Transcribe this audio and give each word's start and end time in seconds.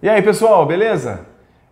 E 0.00 0.08
aí, 0.08 0.22
pessoal, 0.22 0.64
beleza? 0.64 1.26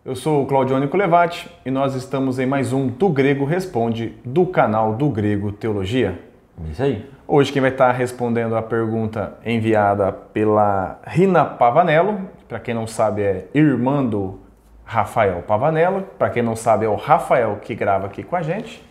Eu 0.05 0.17
sou 0.17 0.43
o 0.43 0.47
Claudione 0.47 0.89
Colevati 0.89 1.49
e 1.65 1.71
nós 1.71 1.95
estamos 1.95 2.41
em 2.41 2.47
mais 2.47 2.73
um 2.73 2.89
Do 2.89 3.09
Grego 3.09 3.45
Responde 3.45 4.17
do 4.25 4.45
canal 4.45 4.95
do 4.95 5.09
Grego 5.09 5.53
Teologia. 5.53 6.21
Isso 6.69 6.83
aí. 6.83 7.09
Hoje 7.25 7.53
quem 7.53 7.63
vai 7.63 7.71
estar 7.71 7.93
respondendo 7.93 8.57
a 8.57 8.63
pergunta 8.63 9.35
enviada 9.47 10.11
pela 10.11 10.99
Rina 11.07 11.45
Pavanello, 11.45 12.29
para 12.49 12.59
quem 12.59 12.75
não 12.75 12.85
sabe 12.85 13.23
é 13.23 13.47
irmã 13.55 14.05
do 14.05 14.41
Rafael 14.85 15.43
Pavanello, 15.43 16.03
para 16.19 16.29
quem 16.29 16.43
não 16.43 16.57
sabe 16.57 16.85
é 16.85 16.89
o 16.89 16.97
Rafael 16.97 17.61
que 17.63 17.77
grava 17.77 18.07
aqui 18.07 18.25
com 18.25 18.35
a 18.35 18.43
gente, 18.43 18.85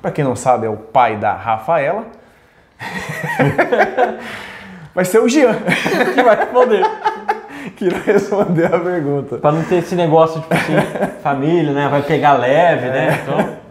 para 0.00 0.10
quem 0.10 0.24
não 0.24 0.34
sabe 0.34 0.66
é 0.66 0.68
o 0.68 0.76
pai 0.76 1.16
da 1.16 1.34
Rafaela. 1.34 2.04
vai 4.92 5.04
ser 5.04 5.20
o 5.20 5.28
Jean 5.28 5.54
Que 6.16 6.22
vai 6.24 6.34
responder. 6.34 7.11
que 7.76 7.88
vai 7.88 8.02
responder 8.02 8.66
a 8.66 8.78
pergunta. 8.78 9.38
Pra 9.38 9.52
não 9.52 9.64
ter 9.64 9.76
esse 9.76 9.94
negócio, 9.94 10.40
tipo 10.40 10.54
assim, 10.54 10.72
família, 11.22 11.72
né? 11.72 11.88
Vai 11.88 12.02
pegar 12.02 12.34
leve, 12.34 12.88
né? 12.88 13.20
Então, 13.22 13.62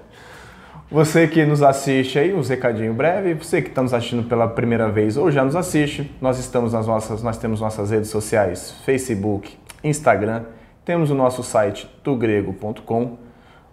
Você 0.89 1.27
que 1.27 1.45
nos 1.45 1.61
assiste 1.61 2.19
aí, 2.19 2.33
um 2.33 2.41
recadinho 2.41 2.93
breve. 2.93 3.33
Você 3.33 3.61
que 3.61 3.69
está 3.69 3.81
nos 3.81 3.93
assistindo 3.93 4.27
pela 4.27 4.47
primeira 4.47 4.89
vez 4.89 5.17
ou 5.17 5.31
já 5.31 5.43
nos 5.43 5.55
assiste, 5.55 6.11
nós 6.21 6.39
estamos 6.39 6.73
nas 6.73 6.87
nossas, 6.87 7.23
nós 7.23 7.37
temos 7.37 7.61
nossas 7.61 7.91
redes 7.91 8.09
sociais, 8.09 8.71
Facebook, 8.85 9.57
Instagram, 9.83 10.43
temos 10.83 11.09
o 11.09 11.15
nosso 11.15 11.43
site 11.43 11.89
dogrego.com. 12.03 13.17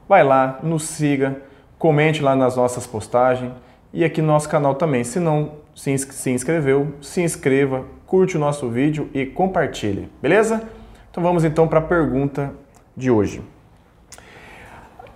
Vai 0.08 0.22
lá, 0.24 0.58
nos 0.62 0.84
siga, 0.84 1.36
comente 1.78 2.22
lá 2.22 2.34
nas 2.34 2.56
nossas 2.56 2.86
postagens 2.86 3.52
e 3.92 4.04
aqui 4.04 4.20
no 4.20 4.28
nosso 4.28 4.48
canal 4.48 4.74
também. 4.74 5.04
Se 5.04 5.18
não 5.18 5.52
se 5.78 5.92
ins- 5.92 6.02
se 6.10 6.30
inscreveu, 6.30 6.94
se 7.00 7.22
inscreva, 7.22 7.84
curte 8.04 8.36
o 8.36 8.40
nosso 8.40 8.68
vídeo 8.68 9.08
e 9.14 9.24
compartilhe, 9.24 10.08
beleza? 10.20 10.60
Então 11.10 11.22
vamos 11.22 11.44
então 11.44 11.68
para 11.68 11.78
a 11.78 11.82
pergunta 11.82 12.52
de 12.96 13.10
hoje 13.10 13.40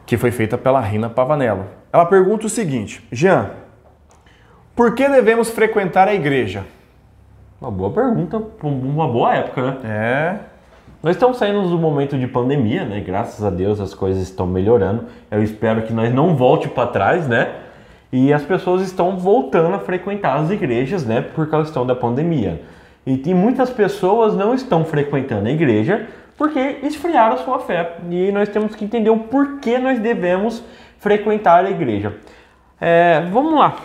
que 0.07 0.17
foi 0.17 0.31
feita 0.31 0.57
pela 0.59 0.81
Rina 0.81 1.09
Pavanello. 1.11 1.65
Ela 1.93 2.05
pergunta 2.07 2.47
o 2.47 2.49
seguinte: 2.49 3.07
Jean, 3.11 3.51
por 4.77 4.95
que 4.95 5.09
devemos 5.09 5.51
frequentar 5.51 6.07
a 6.09 6.15
igreja? 6.15 6.65
uma 7.61 7.71
boa 7.71 7.91
pergunta, 7.93 8.43
uma 8.63 9.07
boa 9.09 9.35
época, 9.37 9.63
né? 9.63 9.79
É, 9.85 10.39
Nós 11.03 11.15
estamos 11.17 11.37
saindo 11.39 11.69
do 11.69 11.79
momento 11.79 12.19
de 12.19 12.27
pandemia, 12.27 12.85
né? 12.85 13.01
Graças 13.01 13.45
a 13.45 13.51
Deus 13.51 13.81
as 13.81 13.95
coisas 13.95 14.23
estão 14.23 14.47
melhorando. 14.47 15.07
Eu 15.31 15.43
espero 15.43 15.83
que 15.83 15.93
nós 15.93 16.13
não 16.13 16.37
volte 16.37 16.69
para 16.69 16.89
trás, 16.89 17.27
né? 17.29 17.53
E 18.13 18.33
as 18.33 18.43
pessoas 18.43 18.83
estão 18.83 19.17
voltando 19.17 19.75
a 19.75 19.79
frequentar 19.79 20.37
as 20.37 20.51
igrejas, 20.51 21.07
né? 21.07 21.23
Por 21.23 21.49
questão 21.49 21.87
da 21.87 21.95
pandemia. 21.95 22.61
E 23.07 23.17
tem 23.17 23.35
muitas 23.35 23.71
pessoas 23.71 24.37
não 24.37 24.55
estão 24.55 24.85
frequentando 24.85 25.49
a 25.49 25.51
igreja 25.51 26.07
porque 26.37 26.79
esfriaram 26.83 27.39
sua 27.39 27.59
fé. 27.61 27.97
E 28.11 28.31
nós 28.31 28.49
temos 28.49 28.75
que 28.75 28.85
entender 28.85 29.11
o 29.11 29.19
porquê 29.19 29.79
nós 29.79 29.99
devemos 29.99 30.63
frequentar 30.99 31.65
a 31.65 31.71
igreja. 31.71 32.15
É, 32.81 33.23
vamos 33.33 33.55
lá. 33.55 33.77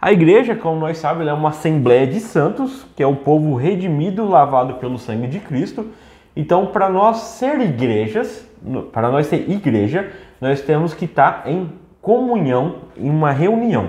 A 0.00 0.12
igreja, 0.12 0.54
como 0.54 0.80
nós 0.80 0.98
sabemos, 0.98 1.28
é 1.28 1.32
uma 1.32 1.50
assembleia 1.50 2.06
de 2.06 2.18
santos, 2.20 2.84
que 2.96 3.02
é 3.02 3.06
o 3.06 3.14
povo 3.14 3.54
redimido, 3.54 4.28
lavado 4.28 4.74
pelo 4.74 4.98
sangue 4.98 5.28
de 5.28 5.38
Cristo. 5.38 5.86
Então, 6.34 6.66
para 6.66 6.88
nós 6.88 7.18
ser 7.18 7.60
igrejas, 7.60 8.44
para 8.92 9.10
nós 9.10 9.26
ser 9.26 9.48
igreja, 9.48 10.10
nós 10.40 10.60
temos 10.60 10.92
que 10.92 11.04
estar 11.04 11.44
em 11.46 11.70
comunhão, 12.02 12.74
em 12.96 13.08
uma 13.08 13.30
reunião. 13.30 13.88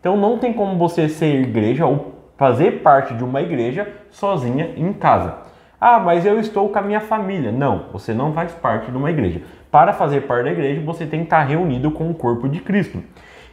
Então, 0.00 0.16
não 0.16 0.38
tem 0.38 0.52
como 0.52 0.78
você 0.78 1.08
ser 1.08 1.42
igreja 1.42 1.84
ou 1.84 2.14
fazer 2.36 2.82
parte 2.82 3.12
de 3.12 3.24
uma 3.24 3.42
igreja 3.42 3.86
sozinha 4.10 4.70
em 4.76 4.92
casa. 4.92 5.34
Ah, 5.80 5.98
mas 5.98 6.24
eu 6.24 6.38
estou 6.38 6.68
com 6.68 6.78
a 6.78 6.82
minha 6.82 7.00
família. 7.00 7.52
Não, 7.52 7.86
você 7.92 8.14
não 8.14 8.32
faz 8.32 8.52
parte 8.52 8.90
de 8.90 8.96
uma 8.96 9.10
igreja. 9.10 9.42
Para 9.70 9.92
fazer 9.92 10.22
parte 10.22 10.44
da 10.44 10.52
igreja, 10.52 10.80
você 10.80 11.04
tem 11.04 11.20
que 11.20 11.26
estar 11.26 11.42
reunido 11.42 11.90
com 11.90 12.08
o 12.08 12.14
corpo 12.14 12.48
de 12.48 12.60
Cristo. 12.60 13.02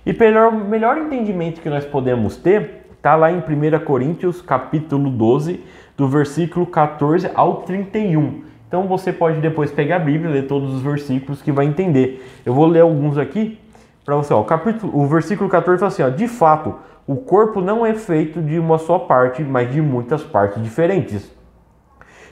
E 0.06 0.13
pelo 0.13 0.52
melhor 0.52 0.97
entendimento 0.97 1.59
que 1.62 1.69
nós 1.69 1.84
podemos 1.84 2.38
ter, 2.38 2.85
está 2.96 3.16
lá 3.16 3.31
em 3.31 3.38
1 3.40 3.84
Coríntios, 3.84 4.41
capítulo 4.41 5.09
12, 5.09 5.63
do 5.97 6.08
versículo 6.08 6.66
14 6.68 7.29
ao 7.34 7.63
31. 7.63 8.44
Então 8.68 8.88
você 8.88 9.12
pode 9.12 9.40
depois 9.40 9.72
pegar 9.72 9.97
a 9.97 10.00
Bíblia 10.00 10.29
e 10.29 10.34
ler 10.34 10.47
todos 10.47 10.74
os 10.74 10.81
versículos 10.81 11.41
que 11.41 11.52
vai 11.52 11.66
entender. 11.66 12.24
Eu 12.46 12.53
vou 12.53 12.68
ler 12.68 12.81
alguns 12.81 13.18
aqui 13.18 13.59
para 14.05 14.16
você. 14.16 14.33
Ó, 14.33 14.41
o, 14.41 14.45
capítulo, 14.45 14.95
o 14.95 15.07
versículo 15.07 15.49
14 15.49 15.79
fala 15.79 15.91
assim: 15.91 16.03
ó, 16.03 16.09
De 16.09 16.27
fato, 16.27 16.75
o 17.07 17.16
corpo 17.16 17.59
não 17.59 17.85
é 17.85 17.95
feito 17.95 18.41
de 18.41 18.59
uma 18.59 18.77
só 18.77 18.99
parte, 18.99 19.43
mas 19.43 19.71
de 19.71 19.81
muitas 19.81 20.23
partes 20.23 20.63
diferentes. 20.63 21.33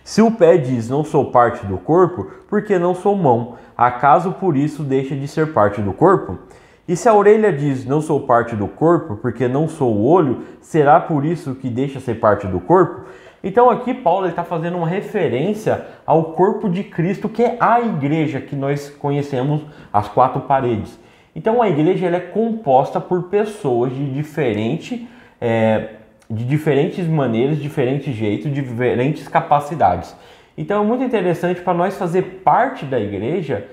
Se 0.03 0.21
o 0.21 0.29
pé 0.31 0.57
diz 0.57 0.89
não 0.89 1.03
sou 1.03 1.31
parte 1.31 1.65
do 1.65 1.77
corpo, 1.77 2.27
porque 2.49 2.77
não 2.77 2.93
sou 2.93 3.15
mão, 3.15 3.55
acaso 3.75 4.33
por 4.33 4.55
isso 4.55 4.83
deixa 4.83 5.15
de 5.15 5.27
ser 5.27 5.53
parte 5.53 5.81
do 5.81 5.93
corpo? 5.93 6.37
E 6.85 6.97
se 6.97 7.07
a 7.07 7.13
orelha 7.13 7.53
diz 7.53 7.85
não 7.85 8.01
sou 8.01 8.19
parte 8.19 8.53
do 8.53 8.67
corpo, 8.67 9.15
porque 9.15 9.47
não 9.47 9.69
sou 9.69 9.95
o 9.95 10.05
olho, 10.05 10.41
será 10.59 10.99
por 10.99 11.23
isso 11.23 11.55
que 11.55 11.69
deixa 11.69 12.01
ser 12.01 12.15
parte 12.15 12.45
do 12.45 12.59
corpo? 12.59 13.05
Então 13.41 13.69
aqui 13.69 13.93
Paulo 13.93 14.27
está 14.27 14.43
fazendo 14.43 14.77
uma 14.77 14.87
referência 14.87 15.85
ao 16.05 16.33
corpo 16.33 16.69
de 16.69 16.83
Cristo, 16.83 17.29
que 17.29 17.43
é 17.43 17.57
a 17.59 17.79
igreja 17.79 18.41
que 18.41 18.57
nós 18.57 18.89
conhecemos 18.89 19.65
as 19.91 20.09
quatro 20.09 20.41
paredes. 20.41 20.99
Então 21.35 21.61
a 21.61 21.69
igreja 21.69 22.07
é 22.07 22.19
composta 22.19 22.99
por 22.99 23.23
pessoas 23.23 23.93
de 23.93 24.11
diferente 24.11 25.07
é, 25.41 25.89
de 26.29 26.45
diferentes 26.45 27.05
maneiras, 27.05 27.61
diferentes 27.61 28.15
jeitos, 28.15 28.51
diferentes 28.51 29.27
capacidades. 29.27 30.15
Então 30.57 30.83
é 30.83 30.85
muito 30.85 31.03
interessante 31.03 31.61
para 31.61 31.73
nós 31.73 31.97
fazer 31.97 32.41
parte 32.43 32.85
da 32.85 32.99
igreja, 32.99 33.67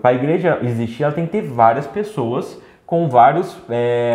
para 0.00 0.10
a 0.10 0.14
igreja 0.14 0.58
existir, 0.62 1.04
ela 1.04 1.12
tem 1.12 1.26
que 1.26 1.32
ter 1.32 1.42
várias 1.42 1.86
pessoas 1.86 2.60
com 2.86 3.08
várias 3.08 3.56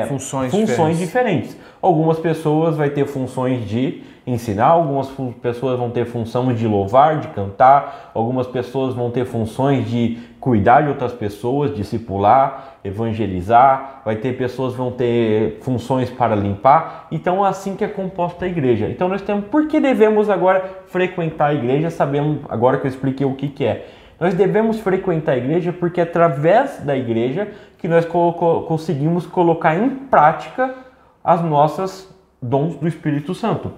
Funções 0.08 0.52
funções 0.52 0.98
diferentes. 0.98 1.58
Algumas 1.82 2.20
pessoas 2.20 2.78
vai 2.78 2.90
ter 2.90 3.06
funções 3.06 3.68
de 3.68 4.04
ensinar, 4.28 4.68
algumas 4.68 5.10
pessoas 5.42 5.80
vão 5.80 5.90
ter 5.90 6.06
função 6.06 6.54
de 6.54 6.68
louvar, 6.68 7.20
de 7.20 7.30
cantar, 7.30 8.12
algumas 8.14 8.46
pessoas 8.46 8.94
vão 8.94 9.10
ter 9.10 9.26
funções 9.26 9.90
de 9.90 10.20
cuidar 10.40 10.82
de 10.82 10.90
outras 10.90 11.12
pessoas, 11.14 11.76
discipular, 11.76 12.78
evangelizar, 12.84 14.02
vai 14.06 14.16
ter 14.16 14.38
pessoas 14.38 14.74
que 14.74 14.78
vão 14.78 14.92
ter 14.92 15.60
funções 15.62 16.10
para 16.10 16.36
limpar. 16.36 17.08
Então 17.12 17.46
é 17.46 17.50
assim 17.50 17.76
que 17.76 17.84
é 17.84 17.88
composta 17.88 18.46
a 18.46 18.48
igreja. 18.48 18.88
Então 18.88 19.08
nós 19.08 19.22
temos 19.22 19.46
por 19.46 19.68
que 19.68 19.80
devemos 19.80 20.30
agora 20.30 20.84
frequentar 20.88 21.48
a 21.48 21.54
igreja, 21.54 21.90
sabendo 21.90 22.42
agora 22.50 22.78
que 22.78 22.86
eu 22.86 22.90
expliquei 22.90 23.26
o 23.26 23.34
que, 23.34 23.48
que 23.48 23.66
é. 23.66 23.88
Nós 24.20 24.34
devemos 24.34 24.80
frequentar 24.80 25.34
a 25.34 25.38
igreja 25.38 25.72
porque 25.72 26.00
é 26.00 26.04
através 26.04 26.80
da 26.80 26.96
igreja 26.98 27.48
que 27.78 27.88
nós 27.88 28.06
co- 28.06 28.34
co- 28.34 28.62
conseguimos 28.64 29.26
colocar 29.26 29.78
em 29.78 29.90
prática 29.90 30.76
as 31.24 31.42
nossas 31.42 32.14
dons 32.42 32.76
do 32.76 32.88
Espírito 32.88 33.34
Santo. 33.34 33.72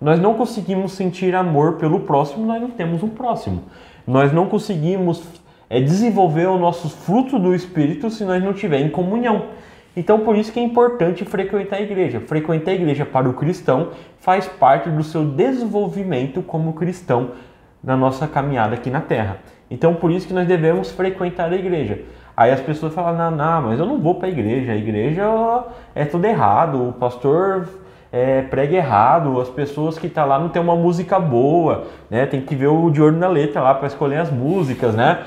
Nós 0.00 0.18
não 0.18 0.34
conseguimos 0.34 0.92
sentir 0.92 1.34
amor 1.34 1.74
pelo 1.74 2.00
próximo, 2.00 2.44
nós 2.44 2.60
não 2.60 2.70
temos 2.70 3.02
um 3.02 3.08
próximo. 3.08 3.62
Nós 4.06 4.32
não 4.32 4.46
conseguimos 4.46 5.22
é, 5.70 5.80
desenvolver 5.80 6.48
os 6.48 6.60
nossos 6.60 6.92
frutos 6.92 7.40
do 7.40 7.54
Espírito 7.54 8.10
se 8.10 8.24
nós 8.24 8.42
não 8.42 8.52
tivermos 8.52 8.92
comunhão. 8.92 9.46
Então, 9.96 10.20
por 10.20 10.36
isso 10.36 10.52
que 10.52 10.58
é 10.58 10.62
importante 10.62 11.24
frequentar 11.24 11.76
a 11.76 11.80
igreja. 11.80 12.18
Frequentar 12.20 12.72
a 12.72 12.74
igreja 12.74 13.06
para 13.06 13.28
o 13.28 13.32
cristão 13.32 13.90
faz 14.18 14.46
parte 14.48 14.90
do 14.90 15.04
seu 15.04 15.24
desenvolvimento 15.24 16.42
como 16.42 16.72
cristão 16.72 17.30
na 17.82 17.96
nossa 17.96 18.26
caminhada 18.26 18.74
aqui 18.74 18.90
na 18.90 19.00
Terra. 19.00 19.38
Então, 19.70 19.94
por 19.94 20.10
isso 20.10 20.26
que 20.26 20.34
nós 20.34 20.46
devemos 20.46 20.90
frequentar 20.90 21.52
a 21.52 21.56
igreja. 21.56 22.02
Aí 22.36 22.50
as 22.50 22.60
pessoas 22.60 22.92
falam, 22.92 23.16
não, 23.16 23.30
não, 23.30 23.62
mas 23.62 23.78
eu 23.78 23.86
não 23.86 23.98
vou 23.98 24.16
para 24.16 24.26
a 24.26 24.30
igreja, 24.30 24.72
a 24.72 24.76
igreja 24.76 25.22
é 25.94 26.04
tudo 26.04 26.24
errado, 26.24 26.88
o 26.88 26.92
pastor 26.92 27.68
é, 28.10 28.42
prega 28.42 28.76
errado, 28.76 29.40
as 29.40 29.48
pessoas 29.48 29.98
que 29.98 30.06
estão 30.08 30.26
lá 30.26 30.38
não 30.38 30.48
tem 30.48 30.60
uma 30.60 30.76
música 30.76 31.18
boa, 31.18 31.84
né? 32.10 32.26
Tem 32.26 32.40
que 32.40 32.54
ver 32.54 32.68
o 32.68 32.90
de 32.90 33.00
olho 33.02 33.16
na 33.16 33.28
letra 33.28 33.60
lá 33.60 33.74
para 33.74 33.86
escolher 33.86 34.18
as 34.18 34.30
músicas, 34.30 34.94
né? 34.94 35.24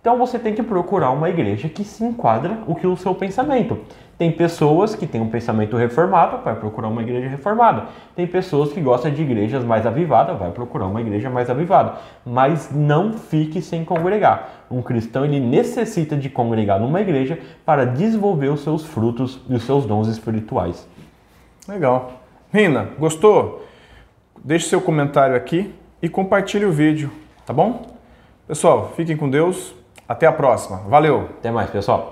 Então 0.00 0.16
você 0.16 0.38
tem 0.38 0.54
que 0.54 0.62
procurar 0.62 1.10
uma 1.10 1.28
igreja 1.28 1.68
que 1.68 1.84
se 1.84 2.02
enquadra 2.02 2.58
o 2.66 2.74
que 2.74 2.86
o 2.86 2.96
seu 2.96 3.14
pensamento. 3.14 3.78
Tem 4.16 4.32
pessoas 4.32 4.94
que 4.94 5.06
têm 5.06 5.20
um 5.20 5.28
pensamento 5.28 5.76
reformado, 5.76 6.42
vai 6.42 6.54
procurar 6.54 6.88
uma 6.88 7.02
igreja 7.02 7.28
reformada. 7.28 7.86
Tem 8.16 8.26
pessoas 8.26 8.72
que 8.72 8.80
gostam 8.80 9.10
de 9.10 9.22
igrejas 9.22 9.64
mais 9.64 9.86
avivadas, 9.86 10.38
vai 10.38 10.50
procurar 10.50 10.86
uma 10.86 11.00
igreja 11.00 11.30
mais 11.30 11.48
avivada. 11.48 11.94
Mas 12.24 12.70
não 12.70 13.14
fique 13.14 13.62
sem 13.62 13.84
congregar. 13.84 14.66
Um 14.70 14.82
cristão 14.82 15.24
ele 15.24 15.40
necessita 15.40 16.16
de 16.16 16.28
congregar 16.28 16.78
numa 16.78 17.00
igreja 17.00 17.38
para 17.64 17.86
desenvolver 17.86 18.48
os 18.48 18.60
seus 18.60 18.84
frutos 18.84 19.40
e 19.48 19.54
os 19.54 19.64
seus 19.64 19.86
dons 19.86 20.08
espirituais. 20.08 20.86
legal. 21.66 22.12
Rina, 22.52 22.88
gostou? 22.98 23.64
Deixe 24.42 24.66
seu 24.66 24.80
comentário 24.80 25.36
aqui 25.36 25.74
e 26.02 26.08
compartilhe 26.08 26.64
o 26.64 26.72
vídeo, 26.72 27.10
tá 27.46 27.52
bom? 27.52 27.86
Pessoal, 28.46 28.92
fiquem 28.96 29.16
com 29.16 29.30
Deus. 29.30 29.79
Até 30.10 30.26
a 30.26 30.32
próxima. 30.32 30.78
Valeu! 30.88 31.28
Até 31.38 31.52
mais, 31.52 31.70
pessoal. 31.70 32.08